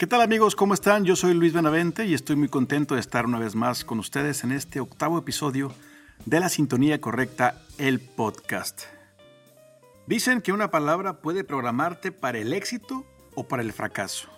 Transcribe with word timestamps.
¿Qué 0.00 0.06
tal 0.06 0.22
amigos? 0.22 0.56
¿Cómo 0.56 0.72
están? 0.72 1.04
Yo 1.04 1.14
soy 1.14 1.34
Luis 1.34 1.52
Benavente 1.52 2.06
y 2.06 2.14
estoy 2.14 2.34
muy 2.34 2.48
contento 2.48 2.94
de 2.94 3.00
estar 3.00 3.26
una 3.26 3.38
vez 3.38 3.54
más 3.54 3.84
con 3.84 3.98
ustedes 3.98 4.44
en 4.44 4.50
este 4.50 4.80
octavo 4.80 5.18
episodio 5.18 5.74
de 6.24 6.40
la 6.40 6.48
Sintonía 6.48 7.02
Correcta, 7.02 7.60
el 7.76 8.00
podcast. 8.00 8.84
Dicen 10.06 10.40
que 10.40 10.54
una 10.54 10.70
palabra 10.70 11.20
puede 11.20 11.44
programarte 11.44 12.12
para 12.12 12.38
el 12.38 12.54
éxito 12.54 13.04
o 13.34 13.46
para 13.46 13.62
el 13.62 13.74
fracaso. 13.74 14.30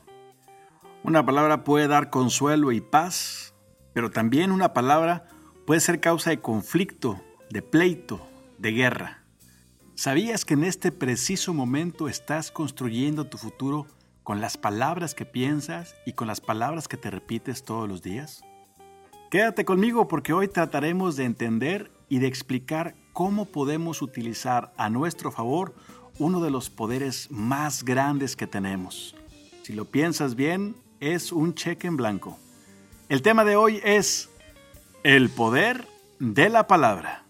Una 1.04 1.25
palabra 1.25 1.63
puede 1.63 1.86
dar 1.86 2.11
consuelo 2.11 2.72
y 2.72 2.81
paz, 2.81 3.54
pero 3.93 4.11
también 4.11 4.50
una 4.50 4.72
palabra 4.72 5.29
puede 5.64 5.81
ser 5.81 6.00
causa 6.00 6.31
de 6.31 6.40
conflicto, 6.40 7.22
de 7.50 7.63
pleito, 7.63 8.26
de 8.58 8.72
guerra. 8.72 9.22
¿Sabías 9.94 10.44
que 10.44 10.54
en 10.54 10.64
este 10.64 10.90
preciso 10.90 11.54
momento 11.54 12.08
estás 12.08 12.50
construyendo 12.50 13.29
tu 13.29 13.39
futuro 13.39 13.86
con 14.22 14.40
las 14.40 14.57
palabras 14.57 15.14
que 15.14 15.25
piensas 15.25 15.94
y 16.07 16.12
con 16.12 16.29
las 16.29 16.40
palabras 16.40 16.89
que 16.89 16.96
te 16.96 17.11
repites 17.11 17.64
todos 17.64 17.89
los 17.89 18.03
días? 18.03 18.43
Quédate 19.31 19.64
conmigo 19.64 20.08
porque 20.08 20.32
hoy 20.32 20.48
trataremos 20.48 21.17
de 21.17 21.25
entender 21.25 21.90
y 22.08 22.18
de 22.18 22.26
explicar 22.26 22.95
cómo 23.12 23.46
podemos 23.46 24.03
utilizar 24.03 24.72
a 24.76 24.90
nuestro 24.90 25.31
favor 25.31 25.75
uno 26.18 26.43
de 26.43 26.50
los 26.50 26.68
poderes 26.68 27.31
más 27.31 27.85
grandes 27.85 28.36
que 28.36 28.46
tenemos. 28.46 29.17
Si 29.62 29.72
lo 29.72 29.86
piensas 29.86 30.34
bien, 30.34 30.76
es 31.00 31.32
un 31.32 31.54
cheque 31.54 31.86
en 31.86 31.96
blanco. 31.96 32.39
El 33.09 33.23
tema 33.23 33.45
de 33.45 33.56
hoy 33.56 33.81
es 33.84 34.28
el 35.03 35.31
poder 35.31 35.86
de 36.19 36.48
la 36.48 36.67
palabra. 36.67 37.22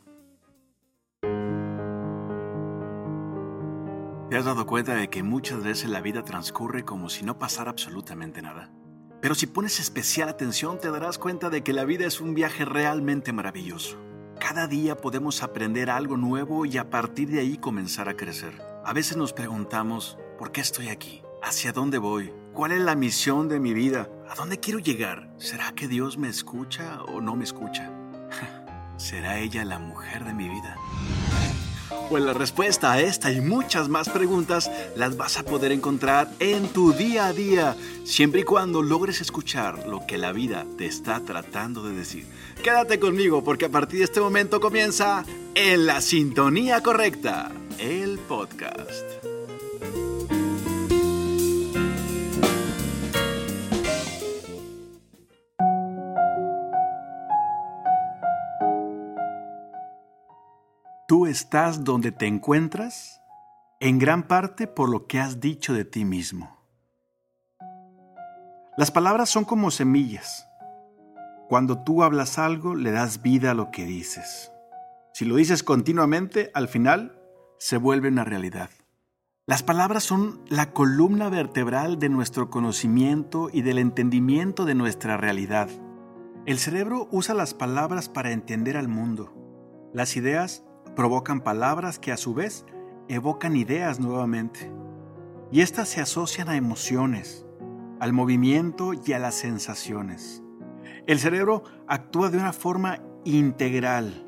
¿Te 4.33 4.39
has 4.39 4.47
dado 4.47 4.65
cuenta 4.65 4.95
de 4.95 5.11
que 5.11 5.23
muchas 5.23 5.63
veces 5.63 5.91
la 5.91 6.01
vida 6.01 6.25
transcurre 6.25 6.87
como 6.87 7.11
si 7.11 7.23
no 7.23 7.39
pasara 7.39 7.71
absolutamente 7.71 8.41
nada? 8.41 8.71
Pero 9.21 9.35
si 9.35 9.47
pones 9.47 9.79
especial 9.79 10.31
atención 10.31 10.79
te 10.79 10.91
darás 10.91 11.19
cuenta 11.19 11.51
de 11.51 11.63
que 11.63 11.75
la 11.75 11.85
vida 11.85 12.07
es 12.07 12.19
un 12.19 12.33
viaje 12.33 12.65
realmente 12.65 13.35
maravilloso. 13.35 13.99
Cada 14.41 14.69
día 14.69 14.97
podemos 14.97 15.43
aprender 15.43 15.91
algo 15.91 16.17
nuevo 16.17 16.65
y 16.65 16.79
a 16.79 16.89
partir 16.89 17.29
de 17.29 17.41
ahí 17.41 17.59
comenzar 17.59 18.09
a 18.09 18.17
crecer. 18.17 18.59
A 18.87 18.95
veces 18.95 19.19
nos 19.19 19.35
preguntamos, 19.35 20.17
¿por 20.39 20.51
qué 20.51 20.63
estoy 20.63 20.89
aquí? 20.89 21.21
¿Hacia 21.43 21.73
dónde 21.75 21.99
voy? 21.99 22.33
¿Cuál 22.55 22.73
es 22.73 22.81
la 22.81 22.95
misión 22.95 23.51
de 23.51 23.61
mi 23.61 23.75
vida? 23.75 24.09
¿A 24.31 24.35
dónde 24.35 24.59
quiero 24.59 24.79
llegar? 24.79 25.31
¿Será 25.37 25.73
que 25.73 25.89
Dios 25.89 26.17
me 26.17 26.31
escucha 26.31 27.03
o 27.03 27.21
no 27.21 27.37
me 27.37 27.45
escucha? 27.45 27.93
¿Será 28.97 29.41
ella 29.41 29.63
la 29.67 29.79
mujer 29.79 30.25
de 30.25 30.33
mi 30.33 30.49
vida? 30.49 30.79
Pues 32.13 32.25
la 32.25 32.35
respuesta 32.35 32.93
a 32.93 33.01
esta 33.01 33.33
y 33.33 33.41
muchas 33.41 33.89
más 33.89 34.11
preguntas 34.11 34.71
las 34.97 35.17
vas 35.17 35.39
a 35.39 35.45
poder 35.45 35.73
encontrar 35.73 36.29
en 36.41 36.69
tu 36.69 36.93
día 36.93 37.29
a 37.29 37.33
día, 37.33 37.75
siempre 38.05 38.43
y 38.43 38.45
cuando 38.45 38.83
logres 38.83 39.23
escuchar 39.23 39.89
lo 39.89 40.07
que 40.07 40.19
la 40.19 40.31
vida 40.33 40.67
te 40.77 40.85
está 40.85 41.21
tratando 41.21 41.83
de 41.83 41.95
decir. 41.95 42.27
Quédate 42.63 43.01
conmigo 43.01 43.43
porque 43.43 43.65
a 43.65 43.71
partir 43.71 44.01
de 44.01 44.05
este 44.05 44.21
momento 44.21 44.61
comienza 44.61 45.25
En 45.55 45.87
la 45.87 46.03
Sintonía 46.03 46.83
Correcta, 46.83 47.51
el 47.79 48.19
podcast. 48.19 49.32
Tú 61.13 61.27
estás 61.27 61.85
donde 61.85 62.11
te 62.11 62.27
encuentras 62.27 63.21
en 63.81 63.99
gran 63.99 64.23
parte 64.23 64.67
por 64.67 64.89
lo 64.89 65.07
que 65.07 65.21
has 65.21 65.41
dicho 65.41 65.75
de 65.75 65.85
ti 65.85 66.07
mismo. 66.07 66.57
Las 68.79 68.91
palabras 68.91 69.29
son 69.29 69.45
como 69.45 69.71
semillas. 69.71 70.49
Cuando 71.51 71.85
tú 71.85 72.03
hablas 72.03 72.39
algo, 72.39 72.75
le 72.75 72.93
das 72.93 73.21
vida 73.21 73.51
a 73.51 73.55
lo 73.55 73.71
que 73.71 73.85
dices. 73.85 74.53
Si 75.13 75.27
lo 75.27 75.37
dices 75.37 75.63
continuamente, 75.63 76.51
al 76.55 76.67
final 76.67 77.21
se 77.59 77.77
vuelve 77.77 78.09
una 78.09 78.25
realidad. 78.25 78.71
Las 79.45 79.63
palabras 79.63 80.05
son 80.05 80.41
la 80.49 80.73
columna 80.73 81.29
vertebral 81.29 81.99
de 81.99 82.09
nuestro 82.09 82.49
conocimiento 82.49 83.51
y 83.53 83.61
del 83.61 83.77
entendimiento 83.77 84.65
de 84.65 84.77
nuestra 84.77 85.19
realidad. 85.19 85.69
El 86.47 86.59
cerebro 86.59 87.07
usa 87.13 87.35
las 87.35 87.53
palabras 87.53 88.09
para 88.09 88.33
entender 88.33 88.79
al 88.79 88.89
mundo. 88.89 89.91
Las 89.93 90.17
ideas 90.17 90.65
provocan 90.95 91.41
palabras 91.41 91.99
que 91.99 92.13
a 92.13 92.17
su 92.17 92.35
vez 92.35 92.65
evocan 93.09 93.57
ideas 93.57 94.01
nuevamente. 94.01 94.73
Y 95.51 95.61
estas 95.61 95.89
se 95.89 96.01
asocian 96.01 96.49
a 96.49 96.57
emociones, 96.57 97.47
al 98.01 98.13
movimiento 98.13 98.93
y 98.95 99.13
a 99.13 99.19
las 99.19 99.35
sensaciones. 99.35 100.43
El 101.07 101.19
cerebro 101.19 101.65
actúa 101.87 102.31
de 102.31 102.39
una 102.39 102.53
forma 102.53 103.03
integral, 103.25 104.27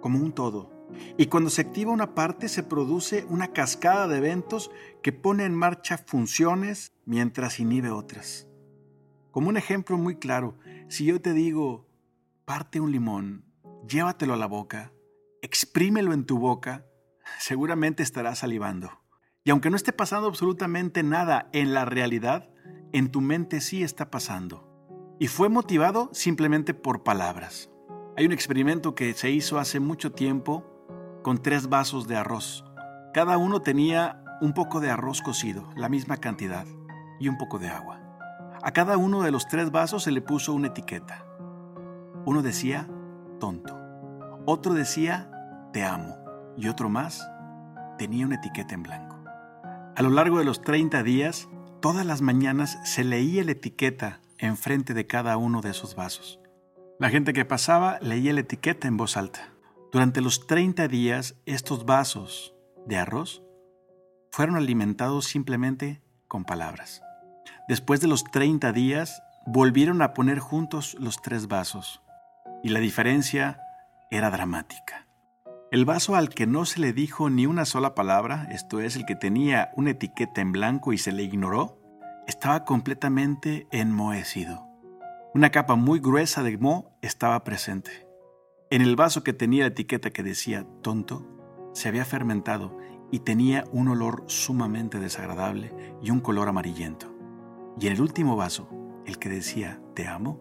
como 0.00 0.18
un 0.18 0.32
todo. 0.32 0.70
Y 1.16 1.26
cuando 1.26 1.50
se 1.50 1.62
activa 1.62 1.92
una 1.92 2.14
parte 2.14 2.48
se 2.48 2.62
produce 2.62 3.26
una 3.28 3.48
cascada 3.48 4.08
de 4.08 4.18
eventos 4.18 4.70
que 5.02 5.12
pone 5.12 5.44
en 5.44 5.54
marcha 5.54 5.98
funciones 5.98 6.92
mientras 7.04 7.60
inhibe 7.60 7.90
otras. 7.90 8.48
Como 9.30 9.48
un 9.48 9.56
ejemplo 9.56 9.98
muy 9.98 10.16
claro, 10.16 10.56
si 10.88 11.04
yo 11.04 11.20
te 11.20 11.32
digo, 11.32 11.86
parte 12.44 12.80
un 12.80 12.92
limón, 12.92 13.44
llévatelo 13.86 14.34
a 14.34 14.38
la 14.38 14.46
boca, 14.46 14.92
exprímelo 15.42 16.12
en 16.12 16.24
tu 16.24 16.38
boca, 16.38 16.86
seguramente 17.38 18.02
estarás 18.02 18.40
salivando. 18.40 18.90
Y 19.44 19.50
aunque 19.50 19.70
no 19.70 19.76
esté 19.76 19.92
pasando 19.92 20.26
absolutamente 20.28 21.02
nada 21.02 21.48
en 21.52 21.72
la 21.72 21.84
realidad, 21.84 22.50
en 22.92 23.10
tu 23.10 23.20
mente 23.20 23.60
sí 23.60 23.82
está 23.82 24.10
pasando. 24.10 24.66
Y 25.20 25.28
fue 25.28 25.48
motivado 25.48 26.10
simplemente 26.12 26.74
por 26.74 27.04
palabras. 27.04 27.70
Hay 28.16 28.26
un 28.26 28.32
experimento 28.32 28.94
que 28.94 29.12
se 29.14 29.30
hizo 29.30 29.58
hace 29.58 29.78
mucho 29.78 30.12
tiempo 30.12 30.64
con 31.22 31.42
tres 31.42 31.68
vasos 31.68 32.08
de 32.08 32.16
arroz. 32.16 32.64
Cada 33.12 33.38
uno 33.38 33.62
tenía 33.62 34.22
un 34.40 34.52
poco 34.52 34.80
de 34.80 34.90
arroz 34.90 35.22
cocido, 35.22 35.68
la 35.76 35.88
misma 35.88 36.16
cantidad, 36.18 36.66
y 37.18 37.28
un 37.28 37.38
poco 37.38 37.58
de 37.58 37.68
agua. 37.68 38.00
A 38.62 38.72
cada 38.72 38.96
uno 38.96 39.22
de 39.22 39.30
los 39.30 39.46
tres 39.48 39.70
vasos 39.70 40.02
se 40.02 40.10
le 40.10 40.22
puso 40.22 40.52
una 40.52 40.68
etiqueta. 40.68 41.26
Uno 42.24 42.42
decía 42.42 42.88
tonto, 43.38 43.78
otro 44.46 44.74
decía 44.74 45.30
te 45.72 45.82
amo 45.82 46.16
y 46.56 46.68
otro 46.68 46.88
más 46.88 47.28
tenía 47.98 48.24
una 48.24 48.36
etiqueta 48.36 48.74
en 48.74 48.82
blanco. 48.84 49.16
A 49.96 50.02
lo 50.02 50.10
largo 50.10 50.38
de 50.38 50.44
los 50.44 50.62
30 50.62 51.02
días, 51.02 51.48
todas 51.80 52.06
las 52.06 52.22
mañanas 52.22 52.78
se 52.84 53.04
leía 53.04 53.44
la 53.44 53.52
etiqueta 53.52 54.20
enfrente 54.38 54.94
de 54.94 55.06
cada 55.06 55.36
uno 55.36 55.60
de 55.60 55.70
esos 55.70 55.96
vasos. 55.96 56.40
La 56.98 57.10
gente 57.10 57.32
que 57.32 57.44
pasaba 57.44 57.98
leía 58.00 58.32
la 58.32 58.40
etiqueta 58.40 58.88
en 58.88 58.96
voz 58.96 59.16
alta. 59.16 59.48
Durante 59.92 60.20
los 60.20 60.46
30 60.46 60.88
días, 60.88 61.34
estos 61.44 61.84
vasos 61.84 62.54
de 62.86 62.98
arroz 62.98 63.42
fueron 64.30 64.56
alimentados 64.56 65.26
simplemente 65.26 66.02
con 66.28 66.44
palabras. 66.44 67.02
Después 67.68 68.00
de 68.00 68.08
los 68.08 68.24
30 68.24 68.72
días, 68.72 69.22
volvieron 69.46 70.02
a 70.02 70.14
poner 70.14 70.38
juntos 70.38 70.96
los 71.00 71.20
tres 71.20 71.48
vasos 71.48 72.02
y 72.62 72.68
la 72.68 72.80
diferencia 72.80 73.60
era 74.10 74.30
dramática. 74.30 75.06
El 75.72 75.84
vaso 75.84 76.14
al 76.14 76.28
que 76.28 76.46
no 76.46 76.64
se 76.64 76.80
le 76.80 76.92
dijo 76.92 77.28
ni 77.28 77.46
una 77.46 77.64
sola 77.64 77.94
palabra, 77.94 78.46
esto 78.50 78.80
es, 78.80 78.96
el 78.96 79.04
que 79.04 79.16
tenía 79.16 79.70
una 79.76 79.90
etiqueta 79.90 80.40
en 80.40 80.52
blanco 80.52 80.92
y 80.92 80.98
se 80.98 81.12
le 81.12 81.24
ignoró, 81.24 81.80
estaba 82.26 82.64
completamente 82.64 83.66
enmohecido. 83.72 84.66
Una 85.34 85.50
capa 85.50 85.74
muy 85.74 85.98
gruesa 85.98 86.42
de 86.42 86.56
moho 86.56 86.96
estaba 87.02 87.42
presente. 87.44 88.06
En 88.70 88.80
el 88.80 88.96
vaso 88.96 89.22
que 89.22 89.32
tenía 89.32 89.64
la 89.64 89.68
etiqueta 89.68 90.10
que 90.10 90.22
decía 90.22 90.66
tonto, 90.82 91.26
se 91.72 91.88
había 91.88 92.04
fermentado 92.04 92.78
y 93.10 93.20
tenía 93.20 93.64
un 93.70 93.88
olor 93.88 94.24
sumamente 94.26 94.98
desagradable 94.98 95.74
y 96.02 96.10
un 96.10 96.20
color 96.20 96.48
amarillento. 96.48 97.14
Y 97.78 97.88
en 97.88 97.94
el 97.94 98.00
último 98.00 98.36
vaso, 98.36 98.68
el 99.04 99.18
que 99.18 99.28
decía 99.28 99.80
te 99.94 100.08
amo, 100.08 100.40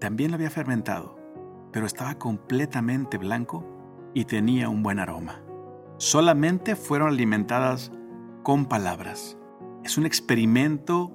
también 0.00 0.30
lo 0.30 0.34
había 0.34 0.50
fermentado, 0.50 1.18
pero 1.76 1.84
estaba 1.84 2.14
completamente 2.14 3.18
blanco 3.18 4.10
y 4.14 4.24
tenía 4.24 4.70
un 4.70 4.82
buen 4.82 4.98
aroma. 4.98 5.42
Solamente 5.98 6.74
fueron 6.74 7.10
alimentadas 7.10 7.92
con 8.42 8.64
palabras. 8.64 9.36
Es 9.84 9.98
un 9.98 10.06
experimento 10.06 11.12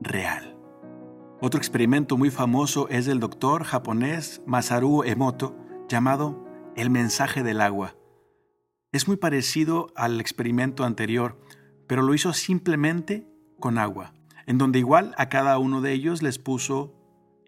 real. 0.00 0.56
Otro 1.40 1.58
experimento 1.58 2.16
muy 2.16 2.30
famoso 2.30 2.88
es 2.90 3.06
del 3.06 3.18
doctor 3.18 3.64
japonés 3.64 4.40
Masaru 4.46 5.02
Emoto 5.02 5.56
llamado 5.88 6.46
El 6.76 6.90
mensaje 6.90 7.42
del 7.42 7.60
agua. 7.60 7.96
Es 8.92 9.08
muy 9.08 9.16
parecido 9.16 9.88
al 9.96 10.20
experimento 10.20 10.84
anterior, 10.84 11.40
pero 11.88 12.02
lo 12.02 12.14
hizo 12.14 12.34
simplemente 12.34 13.26
con 13.58 13.78
agua, 13.78 14.14
en 14.46 14.58
donde 14.58 14.78
igual 14.78 15.12
a 15.18 15.28
cada 15.28 15.58
uno 15.58 15.80
de 15.80 15.92
ellos 15.92 16.22
les 16.22 16.38
puso 16.38 16.94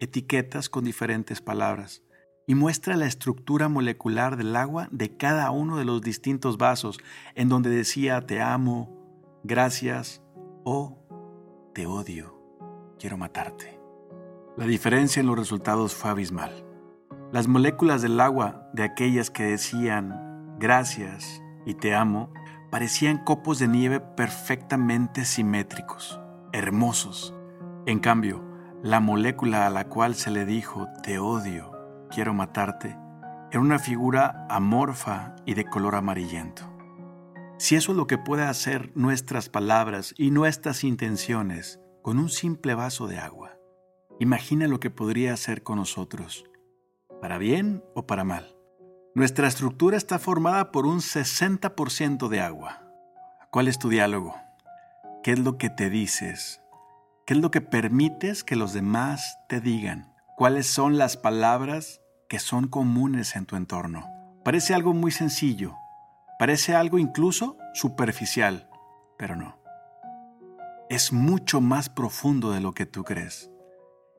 etiquetas 0.01 0.67
con 0.67 0.83
diferentes 0.83 1.39
palabras 1.39 2.03
y 2.51 2.55
muestra 2.55 2.97
la 2.97 3.05
estructura 3.05 3.69
molecular 3.69 4.35
del 4.35 4.57
agua 4.57 4.89
de 4.91 5.15
cada 5.15 5.51
uno 5.51 5.77
de 5.77 5.85
los 5.85 6.01
distintos 6.01 6.57
vasos, 6.57 6.99
en 7.33 7.47
donde 7.47 7.69
decía 7.69 8.27
te 8.27 8.41
amo, 8.41 9.39
gracias 9.45 10.21
o 10.65 10.99
te 11.73 11.85
odio. 11.85 12.37
quiero 12.99 13.15
matarte. 13.15 13.79
La 14.57 14.65
diferencia 14.65 15.21
en 15.21 15.27
los 15.27 15.39
resultados 15.39 15.95
fue 15.95 16.11
abismal. 16.11 16.65
Las 17.31 17.47
moléculas 17.47 18.01
del 18.01 18.19
agua 18.19 18.69
de 18.73 18.83
aquellas 18.83 19.29
que 19.29 19.43
decían 19.43 20.57
gracias 20.59 21.41
y 21.65 21.75
te 21.75 21.95
amo 21.95 22.33
parecían 22.69 23.23
copos 23.23 23.59
de 23.59 23.69
nieve 23.69 24.01
perfectamente 24.01 25.23
simétricos, 25.23 26.19
hermosos. 26.51 27.33
En 27.85 27.99
cambio, 27.99 28.43
la 28.83 28.99
molécula 28.99 29.67
a 29.67 29.69
la 29.69 29.87
cual 29.87 30.15
se 30.15 30.31
le 30.31 30.43
dijo 30.43 30.89
te 31.01 31.17
odio, 31.17 31.70
quiero 32.11 32.33
matarte, 32.33 32.97
era 33.51 33.59
una 33.59 33.79
figura 33.79 34.45
amorfa 34.49 35.35
y 35.45 35.55
de 35.55 35.65
color 35.65 35.95
amarillento. 35.95 36.63
Si 37.57 37.75
eso 37.75 37.91
es 37.91 37.97
lo 37.97 38.07
que 38.07 38.17
puede 38.17 38.43
hacer 38.43 38.91
nuestras 38.95 39.49
palabras 39.49 40.13
y 40.17 40.31
nuestras 40.31 40.83
intenciones 40.83 41.79
con 42.01 42.19
un 42.19 42.29
simple 42.29 42.75
vaso 42.75 43.07
de 43.07 43.17
agua, 43.17 43.57
imagina 44.19 44.67
lo 44.67 44.79
que 44.79 44.89
podría 44.89 45.33
hacer 45.33 45.63
con 45.63 45.77
nosotros, 45.77 46.45
para 47.21 47.37
bien 47.37 47.83
o 47.95 48.05
para 48.05 48.23
mal. 48.23 48.55
Nuestra 49.13 49.47
estructura 49.47 49.97
está 49.97 50.19
formada 50.19 50.71
por 50.71 50.85
un 50.85 50.99
60% 50.99 52.29
de 52.29 52.41
agua. 52.41 52.83
¿Cuál 53.51 53.67
es 53.67 53.77
tu 53.77 53.89
diálogo? 53.89 54.35
¿Qué 55.23 55.33
es 55.33 55.39
lo 55.39 55.57
que 55.57 55.69
te 55.69 55.89
dices? 55.89 56.61
¿Qué 57.25 57.33
es 57.33 57.39
lo 57.39 57.51
que 57.51 57.61
permites 57.61 58.43
que 58.43 58.55
los 58.55 58.73
demás 58.73 59.37
te 59.47 59.59
digan? 59.59 60.13
¿Cuáles 60.37 60.65
son 60.65 60.97
las 60.97 61.17
palabras 61.17 62.00
que 62.31 62.39
son 62.39 62.69
comunes 62.69 63.35
en 63.35 63.45
tu 63.45 63.57
entorno? 63.57 64.09
Parece 64.45 64.73
algo 64.73 64.93
muy 64.93 65.11
sencillo, 65.11 65.75
parece 66.39 66.73
algo 66.73 66.97
incluso 66.97 67.57
superficial, 67.73 68.69
pero 69.17 69.35
no. 69.35 69.59
Es 70.89 71.11
mucho 71.11 71.59
más 71.59 71.89
profundo 71.89 72.51
de 72.51 72.61
lo 72.61 72.73
que 72.73 72.85
tú 72.85 73.03
crees. 73.03 73.51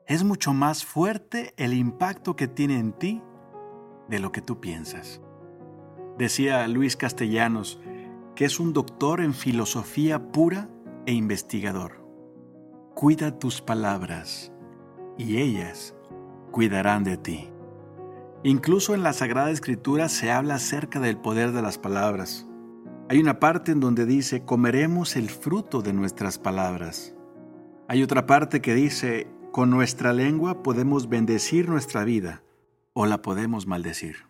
Es 0.05 0.23
mucho 0.23 0.53
más 0.53 0.85
fuerte 0.85 1.55
el 1.57 1.73
impacto 1.73 2.35
que 2.35 2.47
tiene 2.47 2.77
en 2.77 2.93
ti 2.93 3.23
de 4.09 4.19
lo 4.19 4.31
que 4.31 4.43
tú 4.43 4.59
piensas. 4.61 5.19
Decía 6.19 6.67
Luis 6.67 6.95
Castellanos 6.95 7.79
que 8.35 8.45
es 8.45 8.59
un 8.59 8.73
doctor 8.73 9.21
en 9.21 9.33
filosofía 9.33 10.31
pura 10.31 10.69
e 11.07 11.13
investigador. 11.13 12.05
Cuida 12.93 13.39
tus 13.39 13.59
palabras 13.59 14.53
y 15.17 15.37
ellas 15.37 15.95
cuidarán 16.51 17.03
de 17.03 17.17
ti. 17.17 17.52
Incluso 18.45 18.93
en 18.93 19.03
la 19.03 19.13
Sagrada 19.13 19.51
Escritura 19.51 20.09
se 20.09 20.29
habla 20.29 20.55
acerca 20.55 20.99
del 20.99 21.15
poder 21.15 21.53
de 21.53 21.61
las 21.61 21.77
palabras. 21.77 22.45
Hay 23.07 23.19
una 23.19 23.39
parte 23.39 23.71
en 23.71 23.79
donde 23.79 24.05
dice, 24.05 24.43
comeremos 24.43 25.15
el 25.15 25.29
fruto 25.29 25.81
de 25.81 25.93
nuestras 25.93 26.39
palabras. 26.39 27.15
Hay 27.87 28.03
otra 28.03 28.25
parte 28.25 28.61
que 28.61 28.75
dice, 28.75 29.27
con 29.53 29.69
nuestra 29.69 30.11
lengua 30.11 30.61
podemos 30.61 31.07
bendecir 31.07 31.69
nuestra 31.69 32.03
vida 32.03 32.43
o 32.91 33.05
la 33.05 33.21
podemos 33.21 33.65
maldecir. 33.65 34.25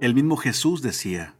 El 0.00 0.14
mismo 0.14 0.36
Jesús 0.36 0.82
decía, 0.82 1.36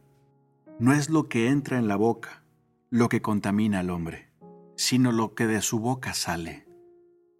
no 0.79 0.93
es 0.93 1.09
lo 1.09 1.27
que 1.27 1.49
entra 1.49 1.77
en 1.77 1.89
la 1.89 1.97
boca 1.97 2.43
lo 2.89 3.09
que 3.09 3.21
contamina 3.21 3.79
al 3.79 3.89
hombre, 3.89 4.31
sino 4.77 5.11
lo 5.11 5.35
que 5.35 5.47
de 5.47 5.61
su 5.61 5.79
boca 5.79 6.13
sale, 6.13 6.65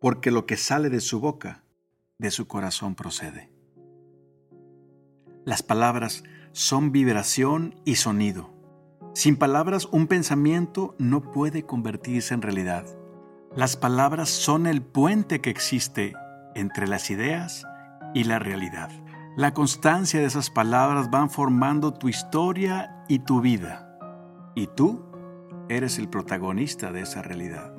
porque 0.01 0.31
lo 0.31 0.45
que 0.45 0.57
sale 0.57 0.89
de 0.89 0.99
su 0.99 1.21
boca, 1.21 1.63
de 2.17 2.29
su 2.29 2.47
corazón 2.47 2.95
procede. 2.95 3.58
Las 5.49 5.63
palabras 5.63 6.23
son 6.51 6.91
vibración 6.91 7.73
y 7.83 7.95
sonido. 7.95 8.51
Sin 9.15 9.35
palabras 9.35 9.87
un 9.91 10.05
pensamiento 10.05 10.93
no 10.99 11.31
puede 11.31 11.63
convertirse 11.63 12.35
en 12.35 12.43
realidad. 12.43 12.85
Las 13.55 13.75
palabras 13.75 14.29
son 14.29 14.67
el 14.67 14.83
puente 14.83 15.41
que 15.41 15.49
existe 15.49 16.13
entre 16.53 16.87
las 16.87 17.09
ideas 17.09 17.65
y 18.13 18.25
la 18.25 18.37
realidad. 18.37 18.91
La 19.37 19.55
constancia 19.55 20.19
de 20.19 20.27
esas 20.27 20.51
palabras 20.51 21.09
van 21.09 21.31
formando 21.31 21.95
tu 21.95 22.09
historia 22.09 23.03
y 23.07 23.17
tu 23.17 23.41
vida. 23.41 23.97
Y 24.53 24.67
tú 24.67 25.03
eres 25.67 25.97
el 25.97 26.09
protagonista 26.09 26.91
de 26.91 27.01
esa 27.01 27.23
realidad. 27.23 27.73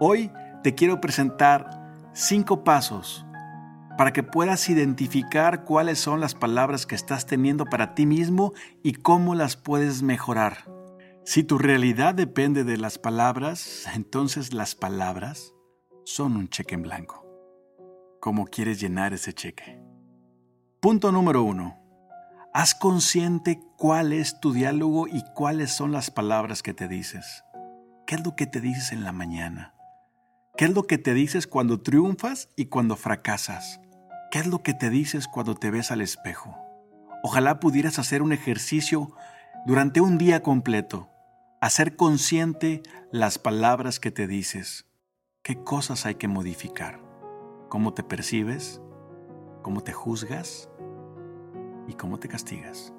Hoy 0.00 0.32
te 0.64 0.74
quiero 0.74 1.00
presentar 1.00 1.92
cinco 2.12 2.64
pasos 2.64 3.24
para 3.96 4.12
que 4.12 4.22
puedas 4.22 4.68
identificar 4.68 5.64
cuáles 5.64 5.98
son 5.98 6.20
las 6.20 6.34
palabras 6.34 6.86
que 6.86 6.94
estás 6.94 7.26
teniendo 7.26 7.64
para 7.64 7.94
ti 7.94 8.06
mismo 8.06 8.52
y 8.82 8.94
cómo 8.94 9.34
las 9.34 9.56
puedes 9.56 10.02
mejorar. 10.02 10.64
Si 11.24 11.42
tu 11.42 11.58
realidad 11.58 12.14
depende 12.14 12.64
de 12.64 12.76
las 12.76 12.98
palabras, 12.98 13.86
entonces 13.94 14.52
las 14.52 14.74
palabras 14.74 15.54
son 16.04 16.36
un 16.36 16.48
cheque 16.48 16.74
en 16.74 16.82
blanco. 16.82 17.24
¿Cómo 18.20 18.46
quieres 18.46 18.80
llenar 18.80 19.14
ese 19.14 19.32
cheque? 19.32 19.80
Punto 20.80 21.12
número 21.12 21.42
uno. 21.42 21.78
Haz 22.52 22.74
consciente 22.74 23.60
cuál 23.78 24.12
es 24.12 24.38
tu 24.40 24.52
diálogo 24.52 25.08
y 25.08 25.22
cuáles 25.34 25.72
son 25.72 25.92
las 25.92 26.10
palabras 26.10 26.62
que 26.62 26.74
te 26.74 26.88
dices. 26.88 27.42
¿Qué 28.06 28.16
es 28.16 28.24
lo 28.24 28.36
que 28.36 28.46
te 28.46 28.60
dices 28.60 28.92
en 28.92 29.02
la 29.02 29.12
mañana? 29.12 29.74
¿Qué 30.56 30.66
es 30.66 30.74
lo 30.74 30.86
que 30.86 30.98
te 30.98 31.14
dices 31.14 31.46
cuando 31.46 31.80
triunfas 31.80 32.50
y 32.54 32.66
cuando 32.66 32.96
fracasas? 32.96 33.80
¿Qué 34.34 34.40
es 34.40 34.48
lo 34.48 34.64
que 34.64 34.74
te 34.74 34.90
dices 34.90 35.28
cuando 35.28 35.54
te 35.54 35.70
ves 35.70 35.92
al 35.92 36.00
espejo? 36.00 36.56
Ojalá 37.22 37.60
pudieras 37.60 38.00
hacer 38.00 38.20
un 38.20 38.32
ejercicio 38.32 39.12
durante 39.64 40.00
un 40.00 40.18
día 40.18 40.42
completo, 40.42 41.08
hacer 41.60 41.94
consciente 41.94 42.82
las 43.12 43.38
palabras 43.38 44.00
que 44.00 44.10
te 44.10 44.26
dices. 44.26 44.86
¿Qué 45.44 45.62
cosas 45.62 46.04
hay 46.04 46.16
que 46.16 46.26
modificar? 46.26 46.98
cómo 47.68 47.94
te 47.94 48.02
percibes, 48.02 48.80
cómo 49.62 49.82
te 49.82 49.92
juzgas 49.92 50.68
y 51.86 51.94
cómo 51.94 52.18
te 52.18 52.26
castigas. 52.26 52.92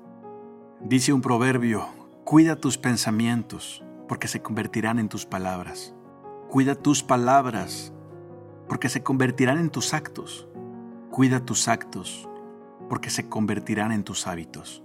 Dice 0.80 1.12
un 1.12 1.20
proverbio, 1.20 1.86
cuida 2.24 2.56
tus 2.56 2.78
pensamientos 2.78 3.84
porque 4.08 4.30
se 4.30 4.42
convertirán 4.42 5.00
en 5.00 5.10
tus 5.10 5.26
palabras. 5.26 5.94
Cuida 6.50 6.76
tus 6.76 7.04
palabras 7.04 7.92
porque 8.70 8.88
se 8.88 9.04
convertirán 9.04 9.58
en 9.58 9.70
tus 9.70 9.94
actos. 9.94 10.48
Cuida 11.16 11.46
tus 11.46 11.70
actos 11.70 12.28
porque 12.90 13.10
se 13.10 13.30
convertirán 13.30 13.94
en 13.94 14.04
tus 14.04 14.28
hábitos. 14.28 14.84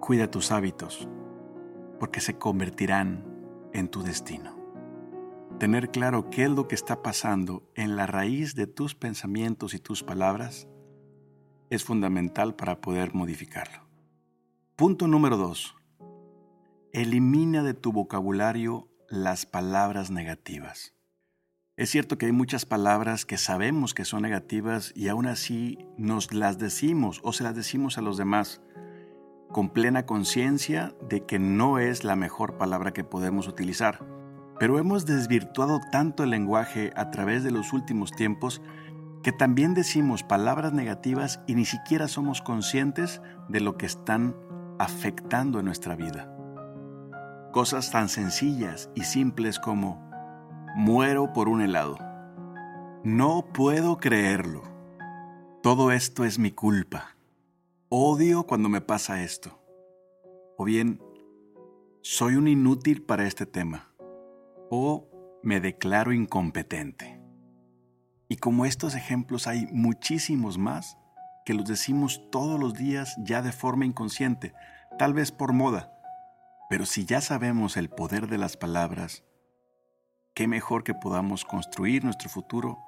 Cuida 0.00 0.30
tus 0.30 0.52
hábitos 0.52 1.06
porque 1.98 2.22
se 2.22 2.38
convertirán 2.38 3.26
en 3.74 3.88
tu 3.88 4.02
destino. 4.02 4.56
Tener 5.58 5.90
claro 5.90 6.30
qué 6.30 6.44
es 6.44 6.50
lo 6.50 6.66
que 6.66 6.74
está 6.74 7.02
pasando 7.02 7.70
en 7.74 7.94
la 7.94 8.06
raíz 8.06 8.54
de 8.54 8.66
tus 8.68 8.94
pensamientos 8.94 9.74
y 9.74 9.78
tus 9.78 10.02
palabras 10.02 10.66
es 11.68 11.84
fundamental 11.84 12.54
para 12.54 12.80
poder 12.80 13.12
modificarlo. 13.12 13.86
Punto 14.76 15.08
número 15.08 15.36
dos. 15.36 15.76
Elimina 16.94 17.62
de 17.62 17.74
tu 17.74 17.92
vocabulario 17.92 18.88
las 19.10 19.44
palabras 19.44 20.10
negativas. 20.10 20.94
Es 21.80 21.88
cierto 21.88 22.18
que 22.18 22.26
hay 22.26 22.32
muchas 22.32 22.66
palabras 22.66 23.24
que 23.24 23.38
sabemos 23.38 23.94
que 23.94 24.04
son 24.04 24.20
negativas 24.20 24.92
y 24.94 25.08
aún 25.08 25.24
así 25.24 25.78
nos 25.96 26.30
las 26.34 26.58
decimos 26.58 27.22
o 27.24 27.32
se 27.32 27.42
las 27.42 27.56
decimos 27.56 27.96
a 27.96 28.02
los 28.02 28.18
demás 28.18 28.60
con 29.50 29.70
plena 29.70 30.04
conciencia 30.04 30.92
de 31.08 31.24
que 31.24 31.38
no 31.38 31.78
es 31.78 32.04
la 32.04 32.16
mejor 32.16 32.58
palabra 32.58 32.92
que 32.92 33.02
podemos 33.02 33.48
utilizar. 33.48 34.04
Pero 34.58 34.78
hemos 34.78 35.06
desvirtuado 35.06 35.80
tanto 35.90 36.22
el 36.22 36.28
lenguaje 36.28 36.92
a 36.96 37.10
través 37.10 37.44
de 37.44 37.50
los 37.50 37.72
últimos 37.72 38.10
tiempos 38.10 38.60
que 39.22 39.32
también 39.32 39.72
decimos 39.72 40.22
palabras 40.22 40.74
negativas 40.74 41.40
y 41.46 41.54
ni 41.54 41.64
siquiera 41.64 42.08
somos 42.08 42.42
conscientes 42.42 43.22
de 43.48 43.60
lo 43.60 43.78
que 43.78 43.86
están 43.86 44.36
afectando 44.78 45.60
en 45.60 45.64
nuestra 45.64 45.96
vida. 45.96 46.30
Cosas 47.52 47.90
tan 47.90 48.10
sencillas 48.10 48.90
y 48.94 49.04
simples 49.04 49.58
como 49.58 50.09
muero 50.74 51.32
por 51.32 51.48
un 51.48 51.62
helado. 51.62 51.98
No 53.04 53.46
puedo 53.52 53.98
creerlo. 53.98 54.62
Todo 55.62 55.92
esto 55.92 56.24
es 56.24 56.38
mi 56.38 56.50
culpa. 56.50 57.16
Odio 57.88 58.44
cuando 58.44 58.68
me 58.68 58.80
pasa 58.80 59.22
esto. 59.22 59.58
O 60.56 60.64
bien, 60.64 61.02
soy 62.02 62.36
un 62.36 62.48
inútil 62.48 63.02
para 63.02 63.26
este 63.26 63.46
tema 63.46 63.90
o 64.70 65.08
me 65.42 65.60
declaro 65.60 66.12
incompetente. 66.12 67.20
Y 68.28 68.36
como 68.36 68.64
estos 68.64 68.94
ejemplos 68.94 69.46
hay 69.46 69.66
muchísimos 69.72 70.56
más 70.56 70.96
que 71.44 71.54
los 71.54 71.66
decimos 71.66 72.22
todos 72.30 72.60
los 72.60 72.74
días 72.74 73.16
ya 73.18 73.42
de 73.42 73.52
forma 73.52 73.84
inconsciente, 73.84 74.54
tal 74.98 75.14
vez 75.14 75.32
por 75.32 75.52
moda. 75.52 75.92
Pero 76.68 76.86
si 76.86 77.04
ya 77.04 77.20
sabemos 77.20 77.76
el 77.76 77.90
poder 77.90 78.28
de 78.28 78.38
las 78.38 78.56
palabras, 78.56 79.24
qué 80.40 80.48
mejor 80.48 80.84
que 80.84 80.94
podamos 80.94 81.44
construir 81.44 82.02
nuestro 82.02 82.30
futuro 82.30 82.78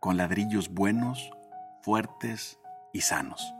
con 0.00 0.16
ladrillos 0.16 0.70
buenos, 0.70 1.30
fuertes 1.82 2.58
y 2.94 3.02
sanos. 3.02 3.52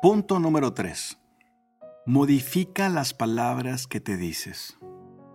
Punto 0.00 0.38
número 0.38 0.72
3. 0.72 1.18
Modifica 2.06 2.88
las 2.88 3.14
palabras 3.14 3.88
que 3.88 3.98
te 3.98 4.16
dices. 4.16 4.78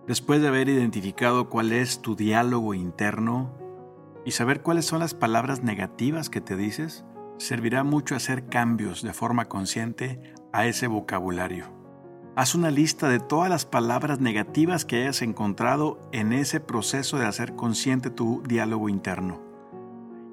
Después 0.06 0.40
de 0.40 0.48
haber 0.48 0.70
identificado 0.70 1.50
cuál 1.50 1.72
es 1.72 2.00
tu 2.00 2.16
diálogo 2.16 2.72
interno, 2.72 3.58
Y 4.24 4.30
saber 4.30 4.62
cuáles 4.62 4.86
son 4.86 5.00
las 5.00 5.12
palabras 5.12 5.62
negativas 5.62 6.30
que 6.30 6.40
te 6.40 6.56
dices 6.56 7.04
servirá 7.36 7.84
mucho 7.84 8.16
hacer 8.16 8.46
cambios 8.46 9.02
de 9.02 9.12
forma 9.12 9.50
consciente 9.50 10.34
a 10.50 10.64
ese 10.64 10.86
vocabulario. 10.86 11.75
Haz 12.36 12.54
una 12.54 12.70
lista 12.70 13.08
de 13.08 13.18
todas 13.18 13.48
las 13.48 13.64
palabras 13.64 14.20
negativas 14.20 14.84
que 14.84 14.96
hayas 14.96 15.22
encontrado 15.22 15.98
en 16.12 16.34
ese 16.34 16.60
proceso 16.60 17.16
de 17.16 17.24
hacer 17.24 17.56
consciente 17.56 18.10
tu 18.10 18.42
diálogo 18.46 18.90
interno. 18.90 19.40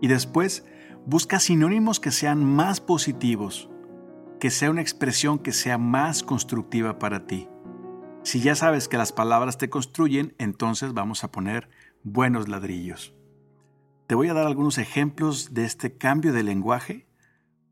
Y 0.02 0.10
después 0.10 0.66
busca 1.06 1.40
sinónimos 1.40 2.02
que 2.02 2.12
sean 2.12 2.44
más 2.44 2.82
positivos, 2.82 3.70
que 4.42 4.50
sea 4.50 4.70
una 4.70 4.82
expresión 4.82 5.40
que 5.40 5.54
sea 5.54 5.78
más 5.78 6.24
constructiva 6.24 7.00
para 7.00 7.26
ti. 7.26 7.48
Si 8.24 8.42
ya 8.42 8.56
sabes 8.56 8.90
que 8.90 8.98
las 8.98 9.14
palabras 9.14 9.58
te 9.58 9.70
construyen, 9.70 10.36
entonces 10.40 10.94
vamos 10.94 11.24
a 11.24 11.32
poner 11.32 11.70
buenos 12.04 12.50
ladrillos. 12.50 13.14
Te 14.08 14.16
voy 14.16 14.28
a 14.28 14.34
dar 14.34 14.46
algunos 14.46 14.78
ejemplos 14.78 15.54
de 15.54 15.64
este 15.64 15.98
cambio 15.98 16.34
de 16.34 16.44
lenguaje, 16.44 17.08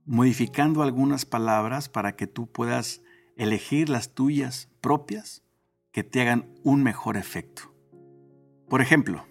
modificando 0.05 0.83
algunas 0.83 1.25
palabras 1.25 1.89
para 1.89 2.15
que 2.15 2.27
tú 2.27 2.49
puedas 2.49 3.01
elegir 3.41 3.89
las 3.89 4.13
tuyas 4.13 4.69
propias 4.81 5.41
que 5.91 6.03
te 6.03 6.21
hagan 6.21 6.53
un 6.63 6.83
mejor 6.83 7.17
efecto. 7.17 7.73
Por 8.69 8.81
ejemplo, 8.81 9.25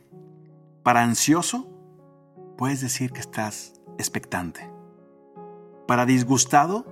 para 0.83 1.05
ansioso, 1.05 1.71
puedes 2.59 2.81
decir 2.81 3.12
que 3.12 3.21
estás 3.21 3.81
expectante. 3.99 4.69
Para 5.87 6.07
disgustado, 6.07 6.87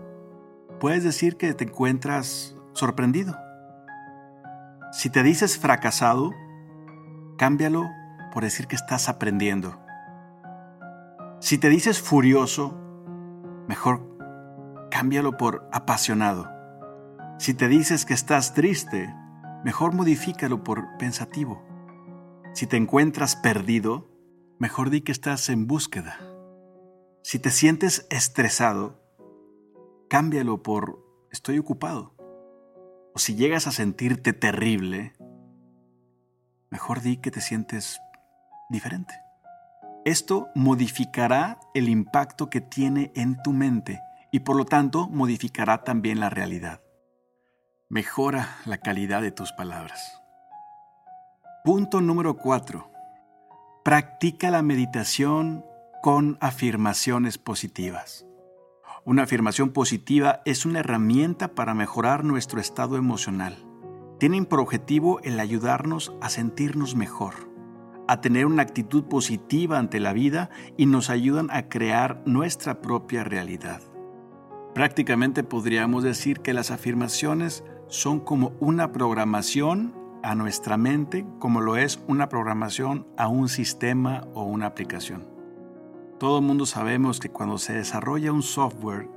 puedes 0.79 1.03
decir 1.03 1.37
que 1.37 1.55
te 1.55 1.65
encuentras 1.65 2.57
sorprendido. 2.73 3.37
Si 4.93 5.11
te 5.11 5.25
dices 5.25 5.59
fracasado, 5.59 6.33
cámbialo 7.37 7.91
por 8.33 8.45
decir 8.45 8.69
que 8.69 8.77
estás 8.77 9.09
aprendiendo. 9.09 9.77
Si 11.41 11.59
te 11.59 11.69
dices 11.69 12.01
furioso, 12.01 12.79
mejor 13.67 14.07
cámbialo 14.89 15.37
por 15.37 15.69
apasionado. 15.73 16.58
Si 17.39 17.55
te 17.55 17.69
dices 17.69 18.05
que 18.05 18.15
estás 18.15 18.53
triste, 18.53 19.15
mejor 19.65 19.95
modifícalo 19.95 20.65
por 20.65 20.97
pensativo. 20.99 21.63
Si 22.53 22.67
te 22.67 22.77
encuentras 22.77 23.37
perdido, 23.37 24.11
mejor 24.59 24.91
di 24.91 25.03
que 25.03 25.13
estás 25.13 25.49
en 25.49 25.69
búsqueda. 25.69 26.19
Si 27.23 27.39
te 27.39 27.53
sientes 27.53 28.09
estresado, 28.11 29.01
cámbialo 30.09 30.65
por 30.65 30.99
estoy 31.31 31.61
ocupado. 31.61 32.17
O 33.15 33.21
si 33.21 33.37
llegas 33.37 33.69
a 33.69 33.73
sentirte 33.73 34.33
terrible, 34.33 35.13
mejor 36.71 37.03
di 37.03 37.19
que 37.19 37.31
te 37.31 37.41
sientes 37.41 38.01
diferente. 38.69 39.15
Esto 40.05 40.49
modificará 40.57 41.61
el 41.73 41.89
impacto 41.89 42.51
que 42.51 42.61
tiene 42.61 43.13
en 43.15 43.41
tu 43.43 43.53
mente 43.53 44.01
y 44.33 44.41
por 44.41 44.57
lo 44.57 44.65
tanto 44.65 45.09
modificará 45.09 45.85
también 45.85 46.19
la 46.19 46.31
realidad. 46.31 46.81
Mejora 47.91 48.59
la 48.67 48.77
calidad 48.77 49.23
de 49.23 49.31
tus 49.31 49.53
palabras. 49.53 50.21
Punto 51.65 52.03
número 52.03 52.37
4. 52.37 52.93
Practica 53.83 54.51
la 54.51 54.61
meditación 54.61 55.65
con 56.03 56.37
afirmaciones 56.43 57.39
positivas. 57.39 58.27
Una 59.07 59.23
afirmación 59.23 59.71
positiva 59.71 60.43
es 60.45 60.67
una 60.67 60.81
herramienta 60.81 61.55
para 61.55 61.73
mejorar 61.73 62.25
nuestro 62.25 62.61
estado 62.61 62.97
emocional. 62.97 63.57
Tienen 64.19 64.45
por 64.45 64.61
objetivo 64.61 65.21
el 65.21 65.41
ayudarnos 65.41 66.13
a 66.21 66.29
sentirnos 66.29 66.95
mejor 66.95 67.49
a 68.11 68.23
tener 68.23 68.47
una 68.47 68.63
actitud 68.63 69.05
positiva 69.05 69.79
ante 69.79 70.01
la 70.01 70.15
vida 70.15 70.49
y 70.79 70.87
nos 70.87 71.11
ayudan 71.11 71.51
a 71.51 71.69
crear 71.69 72.23
nuestra 72.25 72.81
propia 72.81 73.23
realidad. 73.23 73.83
Prácticamente 74.75 75.43
podríamos 75.43 76.05
decir 76.05 76.41
que 76.41 76.55
las 76.55 76.71
afirmaciones 76.71 77.65
son 77.89 78.21
como 78.21 78.53
una 78.61 78.93
programación 78.93 79.95
a 80.23 80.35
nuestra 80.35 80.77
mente, 80.77 81.27
como 81.39 81.61
lo 81.61 81.77
es 81.77 82.01
una 82.07 82.29
programación 82.29 83.07
a 83.17 83.29
un 83.29 83.49
sistema 83.49 84.27
o 84.35 84.45
una 84.45 84.67
aplicación. 84.67 85.27
Todo 86.19 86.39
el 86.39 86.45
mundo 86.45 86.67
sabemos 86.67 87.21
que 87.21 87.31
cuando 87.31 87.59
se 87.59 87.73
desarrolla 87.73 88.33
un 88.33 88.43
software, 88.43 89.09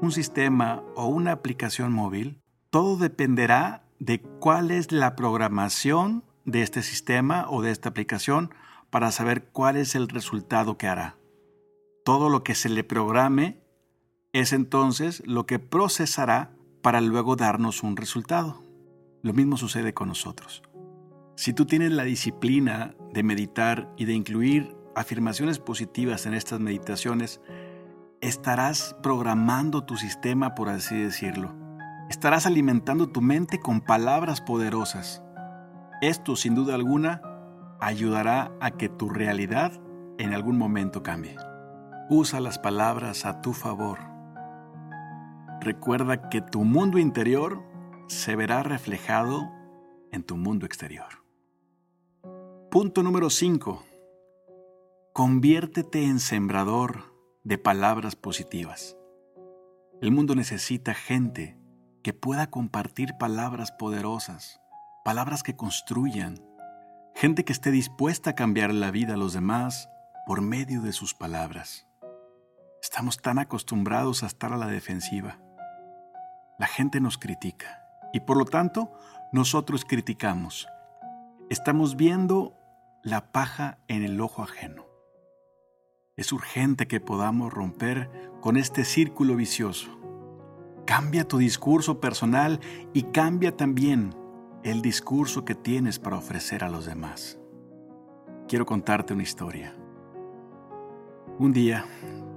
un 0.00 0.12
sistema 0.12 0.82
o 0.94 1.06
una 1.06 1.32
aplicación 1.32 1.92
móvil, 1.92 2.40
todo 2.70 2.96
dependerá 2.96 3.84
de 3.98 4.20
cuál 4.20 4.70
es 4.70 4.92
la 4.92 5.16
programación 5.16 6.24
de 6.44 6.62
este 6.62 6.82
sistema 6.82 7.46
o 7.48 7.62
de 7.62 7.70
esta 7.70 7.88
aplicación 7.88 8.50
para 8.90 9.12
saber 9.12 9.48
cuál 9.50 9.76
es 9.76 9.94
el 9.94 10.08
resultado 10.08 10.76
que 10.76 10.88
hará. 10.88 11.16
Todo 12.04 12.28
lo 12.28 12.42
que 12.42 12.54
se 12.54 12.68
le 12.68 12.84
programe 12.84 13.62
es 14.32 14.52
entonces 14.52 15.22
lo 15.26 15.46
que 15.46 15.58
procesará 15.58 16.52
para 16.82 17.00
luego 17.00 17.36
darnos 17.36 17.82
un 17.82 17.96
resultado. 17.96 18.62
Lo 19.22 19.32
mismo 19.32 19.56
sucede 19.56 19.92
con 19.94 20.08
nosotros. 20.08 20.62
Si 21.36 21.52
tú 21.52 21.66
tienes 21.66 21.92
la 21.92 22.04
disciplina 22.04 22.94
de 23.12 23.22
meditar 23.22 23.92
y 23.96 24.04
de 24.04 24.14
incluir 24.14 24.76
afirmaciones 24.94 25.58
positivas 25.58 26.26
en 26.26 26.34
estas 26.34 26.60
meditaciones, 26.60 27.40
estarás 28.20 28.96
programando 29.02 29.84
tu 29.84 29.96
sistema, 29.96 30.54
por 30.54 30.68
así 30.68 30.96
decirlo. 30.96 31.54
Estarás 32.08 32.46
alimentando 32.46 33.08
tu 33.08 33.20
mente 33.20 33.60
con 33.60 33.80
palabras 33.80 34.40
poderosas 34.40 35.22
esto, 36.00 36.34
sin 36.34 36.54
duda 36.54 36.74
alguna, 36.76 37.20
ayudará 37.78 38.52
a 38.60 38.70
que 38.70 38.88
tu 38.88 39.10
realidad 39.10 39.72
en 40.16 40.32
algún 40.32 40.56
momento 40.56 41.02
cambie. 41.02 41.36
Usa 42.08 42.40
las 42.40 42.58
palabras 42.58 43.26
a 43.26 43.42
tu 43.42 43.52
favor. 43.52 43.98
Recuerda 45.60 46.28
que 46.28 46.40
tu 46.40 46.64
mundo 46.64 46.98
interior 46.98 47.62
se 48.08 48.34
verá 48.36 48.62
reflejado 48.62 49.50
en 50.12 50.22
tu 50.22 50.36
mundo 50.36 50.66
exterior. 50.66 51.24
Punto 52.70 53.02
número 53.02 53.30
5. 53.30 53.84
Conviértete 55.12 56.04
en 56.04 56.20
sembrador 56.20 57.14
de 57.44 57.58
palabras 57.58 58.16
positivas. 58.16 58.96
El 60.00 60.12
mundo 60.12 60.34
necesita 60.34 60.94
gente 60.94 61.58
que 62.02 62.12
pueda 62.12 62.48
compartir 62.48 63.14
palabras 63.18 63.72
poderosas 63.72 64.60
palabras 65.04 65.42
que 65.42 65.56
construyan, 65.56 66.44
gente 67.14 67.44
que 67.44 67.52
esté 67.52 67.70
dispuesta 67.70 68.30
a 68.30 68.34
cambiar 68.34 68.72
la 68.74 68.90
vida 68.90 69.14
a 69.14 69.16
los 69.16 69.32
demás 69.32 69.88
por 70.26 70.42
medio 70.42 70.82
de 70.82 70.92
sus 70.92 71.14
palabras. 71.14 71.86
Estamos 72.82 73.18
tan 73.18 73.38
acostumbrados 73.38 74.22
a 74.22 74.26
estar 74.26 74.52
a 74.52 74.58
la 74.58 74.66
defensiva. 74.66 75.38
La 76.60 76.66
gente 76.66 77.00
nos 77.00 77.16
critica 77.16 77.86
y 78.12 78.20
por 78.20 78.36
lo 78.36 78.44
tanto 78.44 78.92
nosotros 79.32 79.86
criticamos. 79.86 80.68
Estamos 81.48 81.96
viendo 81.96 82.54
la 83.02 83.32
paja 83.32 83.78
en 83.88 84.02
el 84.02 84.20
ojo 84.20 84.42
ajeno. 84.42 84.84
Es 86.18 86.32
urgente 86.32 86.86
que 86.86 87.00
podamos 87.00 87.50
romper 87.50 88.10
con 88.42 88.58
este 88.58 88.84
círculo 88.84 89.36
vicioso. 89.36 89.88
Cambia 90.84 91.26
tu 91.26 91.38
discurso 91.38 91.98
personal 91.98 92.60
y 92.92 93.04
cambia 93.04 93.56
también 93.56 94.14
el 94.62 94.82
discurso 94.82 95.46
que 95.46 95.54
tienes 95.54 95.98
para 95.98 96.18
ofrecer 96.18 96.62
a 96.62 96.68
los 96.68 96.84
demás. 96.84 97.38
Quiero 98.48 98.66
contarte 98.66 99.14
una 99.14 99.22
historia. 99.22 99.74
Un 101.38 101.54
día, 101.54 101.86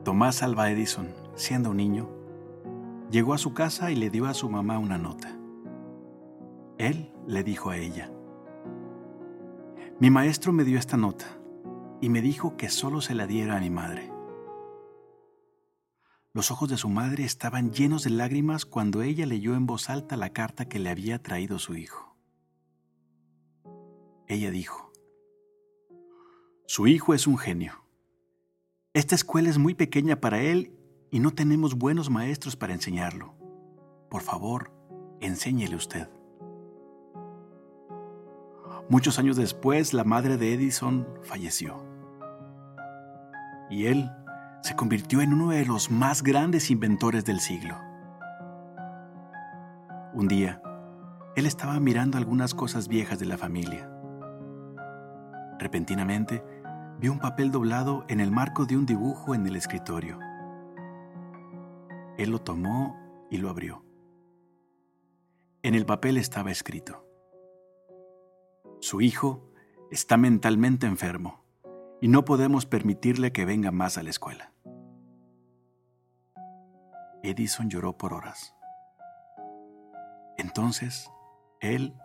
Tomás 0.05 0.43
Alva 0.43 0.71
Edison, 0.71 1.13
siendo 1.35 1.71
un 1.71 1.77
niño, 1.77 2.22
llegó 3.13 3.35
a 3.35 3.37
su 3.37 3.53
casa 3.53 3.91
y 3.91 3.95
le 3.95 4.09
dio 4.09 4.25
a 4.25 4.33
su 4.33 4.49
mamá 4.49 4.79
una 4.79 4.97
nota. 4.97 5.37
Él 6.79 7.13
le 7.27 7.43
dijo 7.43 7.69
a 7.69 7.77
ella, 7.77 8.11
Mi 9.99 10.09
maestro 10.09 10.51
me 10.51 10.63
dio 10.63 10.79
esta 10.79 10.97
nota 10.97 11.27
y 12.01 12.09
me 12.09 12.23
dijo 12.23 12.57
que 12.57 12.69
solo 12.69 13.01
se 13.01 13.13
la 13.13 13.27
diera 13.27 13.55
a 13.55 13.59
mi 13.59 13.69
madre. 13.69 14.11
Los 16.33 16.49
ojos 16.49 16.69
de 16.69 16.77
su 16.77 16.89
madre 16.89 17.23
estaban 17.23 17.71
llenos 17.71 18.03
de 18.03 18.09
lágrimas 18.09 18.65
cuando 18.65 19.03
ella 19.03 19.27
leyó 19.27 19.53
en 19.53 19.67
voz 19.67 19.91
alta 19.91 20.17
la 20.17 20.33
carta 20.33 20.67
que 20.67 20.79
le 20.79 20.89
había 20.89 21.21
traído 21.21 21.59
su 21.59 21.75
hijo. 21.75 22.17
Ella 24.27 24.49
dijo, 24.49 24.91
Su 26.65 26.87
hijo 26.87 27.13
es 27.13 27.27
un 27.27 27.37
genio. 27.37 27.85
Esta 28.95 29.13
escuela 29.13 29.51
es 29.51 29.59
muy 29.59 29.75
pequeña 29.75 30.19
para 30.19 30.41
él 30.41 30.79
y 31.13 31.19
no 31.19 31.31
tenemos 31.31 31.75
buenos 31.75 32.09
maestros 32.09 32.55
para 32.55 32.73
enseñarlo. 32.73 33.35
Por 34.09 34.23
favor, 34.23 34.71
enséñele 35.21 35.75
usted. 35.75 36.09
Muchos 38.89 39.19
años 39.19 39.37
después, 39.37 39.93
la 39.93 40.03
madre 40.03 40.37
de 40.37 40.55
Edison 40.55 41.07
falleció. 41.21 41.85
Y 43.69 43.85
él 43.85 44.11
se 44.63 44.75
convirtió 44.75 45.21
en 45.21 45.33
uno 45.33 45.51
de 45.51 45.65
los 45.65 45.91
más 45.91 46.23
grandes 46.23 46.71
inventores 46.71 47.23
del 47.25 47.39
siglo. 47.39 47.77
Un 50.15 50.27
día, 50.27 50.63
él 51.35 51.45
estaba 51.45 51.79
mirando 51.79 52.17
algunas 52.17 52.55
cosas 52.55 52.87
viejas 52.87 53.19
de 53.19 53.27
la 53.27 53.37
familia 53.37 53.93
Repentinamente, 55.59 56.43
vio 56.99 57.11
un 57.11 57.19
papel 57.19 57.51
doblado 57.51 58.03
en 58.09 58.19
el 58.19 58.31
marco 58.31 58.65
de 58.65 58.77
un 58.77 58.85
dibujo 58.85 59.35
en 59.35 59.45
el 59.45 59.55
escritorio. 59.55 60.19
Él 62.17 62.31
lo 62.31 62.41
tomó 62.41 62.97
y 63.29 63.37
lo 63.37 63.49
abrió. 63.49 63.83
En 65.63 65.75
el 65.75 65.85
papel 65.85 66.17
estaba 66.17 66.51
escrito, 66.51 67.07
su 68.81 68.99
hijo 68.99 69.49
está 69.91 70.17
mentalmente 70.17 70.87
enfermo 70.87 71.45
y 72.01 72.09
no 72.09 72.25
podemos 72.25 72.65
permitirle 72.65 73.31
que 73.31 73.45
venga 73.45 73.71
más 73.71 73.97
a 73.97 74.03
la 74.03 74.09
escuela. 74.09 74.51
Edison 77.23 77.69
lloró 77.69 77.97
por 77.97 78.13
horas. 78.13 78.53
Entonces, 80.37 81.09
él 81.61 81.95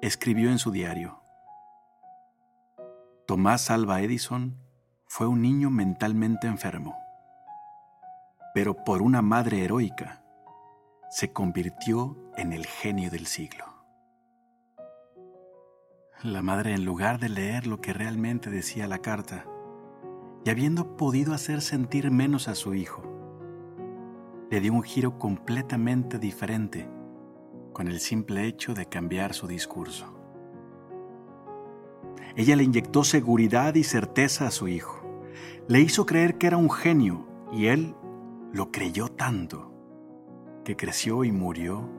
escribió 0.00 0.50
en 0.50 0.58
su 0.58 0.70
diario, 0.70 1.20
Tomás 3.26 3.70
Alba 3.70 4.00
Edison 4.00 4.56
fue 5.06 5.26
un 5.26 5.42
niño 5.42 5.68
mentalmente 5.68 6.46
enfermo, 6.46 6.96
pero 8.54 8.84
por 8.84 9.02
una 9.02 9.20
madre 9.20 9.64
heroica 9.64 10.22
se 11.10 11.32
convirtió 11.32 12.16
en 12.36 12.52
el 12.52 12.64
genio 12.64 13.10
del 13.10 13.26
siglo. 13.26 13.64
La 16.22 16.40
madre, 16.40 16.72
en 16.72 16.84
lugar 16.84 17.18
de 17.18 17.28
leer 17.28 17.66
lo 17.66 17.80
que 17.80 17.92
realmente 17.92 18.50
decía 18.50 18.86
la 18.86 18.98
carta, 18.98 19.44
y 20.44 20.50
habiendo 20.50 20.96
podido 20.96 21.34
hacer 21.34 21.62
sentir 21.62 22.10
menos 22.12 22.46
a 22.46 22.54
su 22.54 22.74
hijo, 22.74 23.02
le 24.50 24.60
dio 24.60 24.72
un 24.72 24.82
giro 24.82 25.18
completamente 25.18 26.18
diferente 26.20 26.88
con 27.72 27.88
el 27.88 27.98
simple 27.98 28.46
hecho 28.46 28.72
de 28.72 28.86
cambiar 28.86 29.34
su 29.34 29.48
discurso. 29.48 30.16
Ella 32.36 32.54
le 32.54 32.62
inyectó 32.62 33.02
seguridad 33.02 33.74
y 33.74 33.82
certeza 33.82 34.46
a 34.46 34.50
su 34.52 34.68
hijo. 34.68 35.02
Le 35.66 35.80
hizo 35.80 36.06
creer 36.06 36.38
que 36.38 36.46
era 36.46 36.56
un 36.56 36.70
genio 36.70 37.26
y 37.52 37.66
él 37.66 37.96
lo 38.54 38.70
creyó 38.70 39.08
tanto 39.08 39.72
que 40.64 40.76
creció 40.76 41.24
y 41.24 41.32
murió 41.32 41.90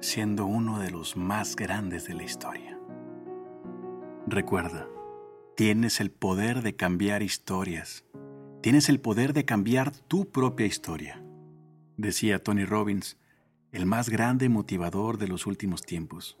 siendo 0.00 0.46
uno 0.46 0.78
de 0.78 0.92
los 0.92 1.16
más 1.16 1.56
grandes 1.56 2.06
de 2.06 2.14
la 2.14 2.22
historia. 2.22 2.78
Recuerda, 4.28 4.86
tienes 5.56 6.00
el 6.00 6.12
poder 6.12 6.62
de 6.62 6.76
cambiar 6.76 7.24
historias. 7.24 8.04
Tienes 8.62 8.88
el 8.88 9.00
poder 9.00 9.32
de 9.32 9.44
cambiar 9.44 9.90
tu 9.90 10.30
propia 10.30 10.64
historia. 10.64 11.24
Decía 11.96 12.40
Tony 12.40 12.64
Robbins, 12.64 13.18
el 13.72 13.84
más 13.84 14.10
grande 14.10 14.48
motivador 14.48 15.18
de 15.18 15.26
los 15.26 15.46
últimos 15.46 15.82
tiempos. 15.82 16.38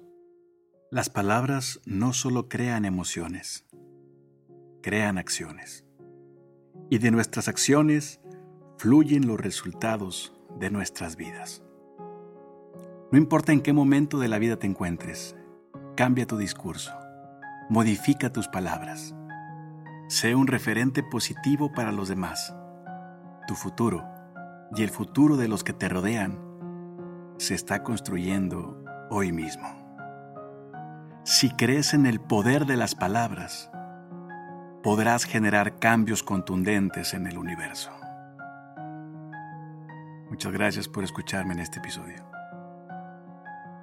Las 0.92 1.10
palabras 1.10 1.80
no 1.84 2.12
solo 2.12 2.48
crean 2.48 2.84
emociones, 2.84 3.66
crean 4.80 5.18
acciones. 5.18 5.84
Y 6.88 6.98
de 6.98 7.10
nuestras 7.10 7.48
acciones 7.48 8.19
fluyen 8.80 9.26
los 9.26 9.40
resultados 9.40 10.32
de 10.58 10.70
nuestras 10.70 11.16
vidas. 11.16 11.62
No 13.12 13.18
importa 13.18 13.52
en 13.52 13.60
qué 13.60 13.72
momento 13.72 14.18
de 14.18 14.28
la 14.28 14.38
vida 14.38 14.56
te 14.56 14.66
encuentres, 14.66 15.36
cambia 15.96 16.26
tu 16.26 16.36
discurso 16.36 16.90
modifica 17.70 18.32
tus 18.32 18.48
palabras. 18.48 19.14
Sé 20.08 20.34
un 20.34 20.48
referente 20.48 21.04
positivo 21.04 21.70
para 21.72 21.92
los 21.92 22.08
demás. 22.08 22.52
Tu 23.46 23.54
futuro 23.54 24.04
y 24.74 24.82
el 24.82 24.90
futuro 24.90 25.36
de 25.36 25.46
los 25.46 25.62
que 25.62 25.72
te 25.72 25.88
rodean 25.88 26.36
se 27.38 27.54
está 27.54 27.84
construyendo 27.84 28.82
hoy 29.08 29.30
mismo. 29.30 29.68
Si 31.22 31.50
crees 31.50 31.94
en 31.94 32.06
el 32.06 32.20
poder 32.20 32.66
de 32.66 32.76
las 32.76 32.96
palabras, 32.96 33.70
podrás 34.82 35.24
generar 35.24 35.78
cambios 35.78 36.24
contundentes 36.24 37.14
en 37.14 37.28
el 37.28 37.38
universo. 37.38 37.92
Muchas 40.40 40.52
gracias 40.54 40.88
por 40.88 41.04
escucharme 41.04 41.52
en 41.52 41.58
este 41.58 41.80
episodio. 41.80 42.24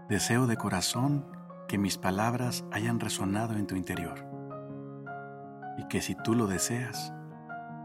Deseo 0.09 0.47
de 0.47 0.57
corazón 0.57 1.23
que 1.67 1.77
mis 1.77 1.99
palabras 1.99 2.65
hayan 2.71 2.99
resonado 2.99 3.53
en 3.53 3.67
tu 3.67 3.75
interior 3.75 4.25
y 5.77 5.87
que 5.87 6.01
si 6.01 6.15
tú 6.15 6.33
lo 6.33 6.47
deseas, 6.47 7.13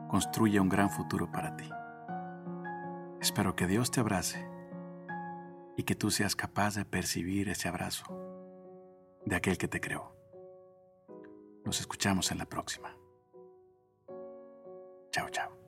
construya 0.09 0.63
un 0.63 0.71
gran 0.71 0.89
futuro 0.89 1.31
para 1.31 1.55
ti. 1.55 1.69
Espero 3.21 3.55
que 3.55 3.67
Dios 3.67 3.91
te 3.91 4.01
abrace 4.01 4.49
y 5.77 5.83
que 5.83 5.95
tú 5.95 6.11
seas 6.11 6.35
capaz 6.35 6.75
de 6.75 6.87
percibir 6.87 7.51
ese 7.51 7.69
abrazo 7.69 8.07
de 9.27 9.37
aquel 9.37 9.59
que 9.59 9.69
te 9.69 9.83
creó. 9.83 10.17
Nos 11.67 11.79
escuchamos 11.79 12.33
en 12.33 12.39
la 12.39 12.47
próxima. 12.47 12.97
Chao, 15.11 15.29
chao. 15.29 15.62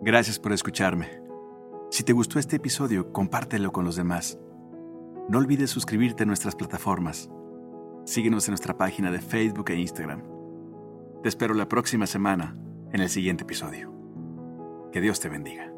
Gracias 0.00 0.38
por 0.38 0.52
escucharme. 0.52 1.20
Si 1.90 2.04
te 2.04 2.12
gustó 2.12 2.38
este 2.38 2.56
episodio, 2.56 3.12
compártelo 3.12 3.72
con 3.72 3.84
los 3.84 3.96
demás. 3.96 4.38
No 5.28 5.38
olvides 5.38 5.70
suscribirte 5.70 6.22
a 6.22 6.26
nuestras 6.26 6.54
plataformas. 6.54 7.28
Síguenos 8.04 8.46
en 8.46 8.52
nuestra 8.52 8.76
página 8.76 9.10
de 9.10 9.20
Facebook 9.20 9.70
e 9.70 9.76
Instagram. 9.76 10.22
Te 11.22 11.28
espero 11.28 11.52
la 11.52 11.68
próxima 11.68 12.06
semana 12.06 12.56
en 12.92 13.00
el 13.00 13.08
siguiente 13.08 13.42
episodio. 13.42 13.92
Que 14.92 15.00
Dios 15.00 15.18
te 15.18 15.28
bendiga. 15.28 15.77